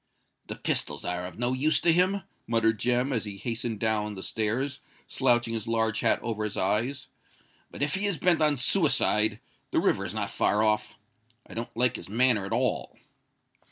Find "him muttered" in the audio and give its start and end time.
1.93-2.79